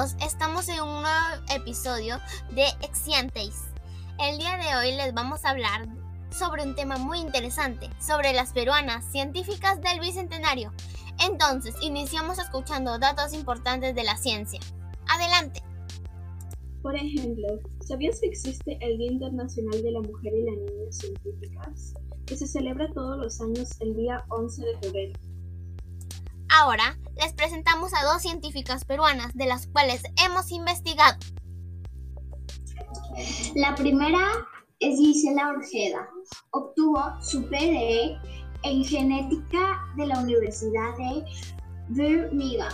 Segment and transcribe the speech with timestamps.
[0.00, 2.16] estamos en un nuevo episodio
[2.52, 3.64] de Exiantes.
[4.18, 5.86] El día de hoy les vamos a hablar
[6.30, 10.72] sobre un tema muy interesante, sobre las peruanas científicas del Bicentenario.
[11.22, 14.60] Entonces, iniciamos escuchando datos importantes de la ciencia.
[15.06, 15.62] Adelante.
[16.80, 17.48] Por ejemplo,
[17.86, 21.92] ¿sabías que existe el Día Internacional de la Mujer y la Niña Científicas?
[22.24, 25.20] Que se celebra todos los años el día 11 de febrero.
[26.48, 31.18] Ahora les presentamos a dos científicas peruanas de las cuales hemos investigado.
[33.54, 34.26] La primera
[34.78, 36.08] es Gisela Orjeda.
[36.52, 38.18] Obtuvo su PDE
[38.62, 41.24] en genética de la Universidad de
[41.88, 42.72] Birmingham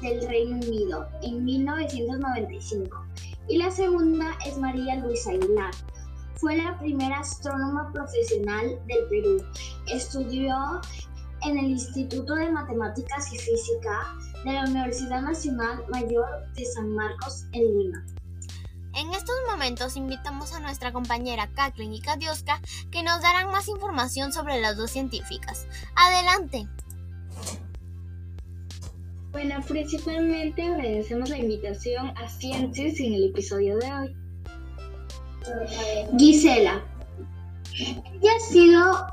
[0.00, 3.04] del Reino Unido en 1995.
[3.48, 5.74] Y la segunda es María Luisa Aguilar.
[6.36, 9.44] Fue la primera astrónoma profesional del Perú.
[9.88, 10.80] Estudió
[11.46, 17.46] en el Instituto de Matemáticas y Física de la Universidad Nacional Mayor de San Marcos
[17.52, 18.04] en Lima.
[18.94, 24.32] En estos momentos invitamos a nuestra compañera Kathleen y Kadioska que nos darán más información
[24.32, 25.66] sobre las dos científicas.
[25.96, 26.68] Adelante.
[29.32, 34.16] Bueno, principalmente agradecemos la invitación a Ciencias en el episodio de hoy.
[36.16, 36.84] Gisela.
[37.76, 39.06] Ella ha sido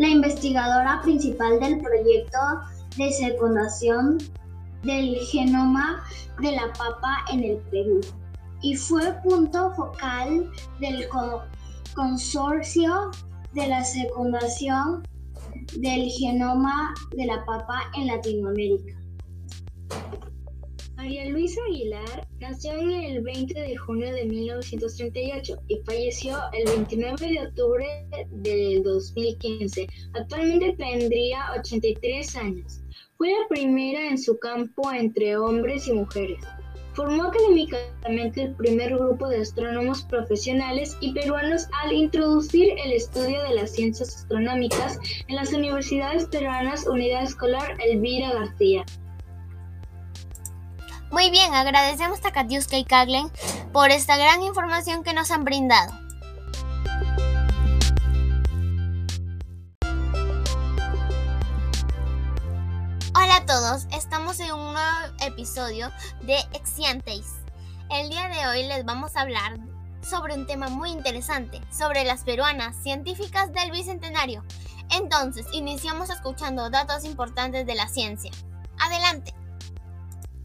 [0.00, 2.38] la investigadora principal del proyecto
[2.96, 4.16] de secundación
[4.82, 6.02] del genoma
[6.40, 8.00] de la papa en el Perú
[8.62, 11.06] y fue punto focal del
[11.94, 13.10] consorcio
[13.52, 15.02] de la secundación
[15.76, 18.98] del genoma de la papa en Latinoamérica.
[21.00, 27.40] María Luisa Aguilar nació el 20 de junio de 1938 y falleció el 29 de
[27.40, 27.86] octubre
[28.30, 29.88] del 2015.
[30.12, 32.82] Actualmente tendría 83 años.
[33.16, 36.44] Fue la primera en su campo entre hombres y mujeres.
[36.92, 43.54] Formó académicamente el primer grupo de astrónomos profesionales y peruanos al introducir el estudio de
[43.54, 48.84] las ciencias astronómicas en las universidades peruanas Unidad Escolar Elvira García.
[51.10, 53.32] Muy bien, agradecemos a Katiuska y Kaglen
[53.72, 55.92] por esta gran información que nos han brindado.
[63.12, 65.90] Hola a todos, estamos en un nuevo episodio
[66.20, 67.26] de Exiantes.
[67.90, 69.58] El día de hoy les vamos a hablar
[70.08, 74.44] sobre un tema muy interesante, sobre las peruanas científicas del Bicentenario.
[74.90, 78.30] Entonces, iniciamos escuchando datos importantes de la ciencia.
[78.78, 79.34] Adelante.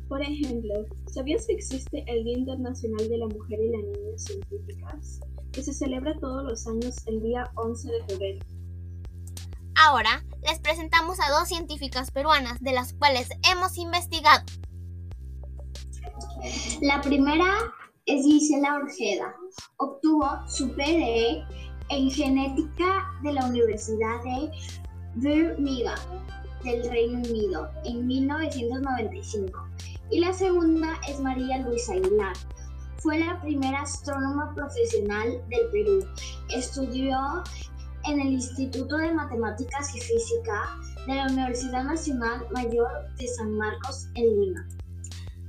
[0.07, 5.19] Por ejemplo, ¿sabías que existe el Día Internacional de la Mujer y la Niña Científicas?
[5.51, 8.45] Que se celebra todos los años el día 11 de febrero.
[9.75, 14.43] Ahora les presentamos a dos científicas peruanas de las cuales hemos investigado.
[16.81, 17.73] La primera
[18.05, 19.35] es Gisela Orjeda.
[19.77, 21.43] Obtuvo su PDE
[21.89, 24.51] en genética de la Universidad de
[25.15, 25.99] Birmingham
[26.63, 29.65] del Reino Unido en 1995
[30.09, 32.33] y la segunda es María Luisa Aguilar.
[32.97, 36.07] Fue la primera astrónoma profesional del Perú.
[36.49, 37.43] Estudió
[38.05, 40.77] en el Instituto de Matemáticas y Física
[41.07, 44.67] de la Universidad Nacional Mayor de San Marcos en Lima.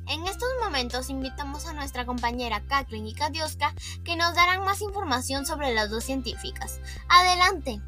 [0.09, 3.75] En estos momentos invitamos a nuestra compañera Kathleen y Kadioska
[4.05, 6.81] que nos darán más información sobre las dos científicas.
[7.09, 7.81] Adelante.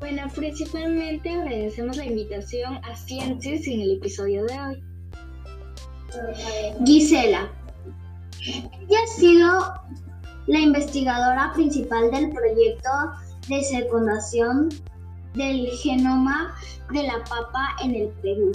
[0.00, 4.82] Bueno, principalmente agradecemos la invitación a Ciencias en el episodio de hoy.
[6.86, 7.52] Gisela.
[8.40, 9.74] Ella ha sido
[10.46, 12.90] la investigadora principal del proyecto
[13.46, 14.70] de secundación
[15.34, 16.56] del genoma
[16.92, 18.52] de la papa en el Perú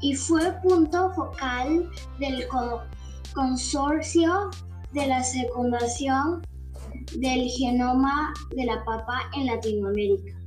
[0.00, 2.46] y fue punto focal del
[3.34, 4.48] consorcio
[4.92, 6.42] de la secundación
[7.14, 10.38] del genoma de la papa en Latinoamérica.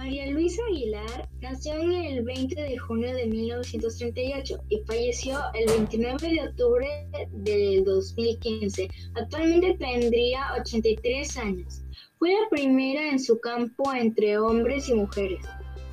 [0.00, 6.26] María Luisa Aguilar nació en el 20 de junio de 1938 y falleció el 29
[6.26, 6.88] de octubre
[7.32, 8.88] del 2015.
[9.14, 11.82] Actualmente tendría 83 años.
[12.18, 15.44] Fue la primera en su campo entre hombres y mujeres.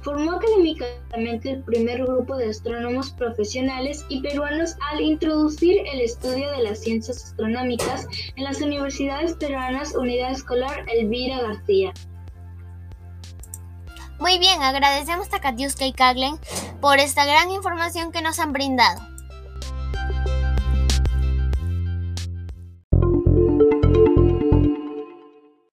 [0.04, 6.64] Formó académicamente el primer grupo de astrónomos profesionales y peruanos al introducir el estudio de
[6.64, 8.08] las ciencias astronómicas
[8.38, 11.94] en las universidades peruanas Unidad Escolar Elvira García.
[14.20, 16.40] Muy bien, agradecemos a Katiuska y Kaglen
[16.82, 19.17] por esta gran información que nos han brindado.